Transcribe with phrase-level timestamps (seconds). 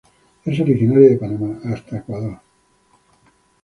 [0.45, 2.39] Es originaria de Panamá hasta Ecuador.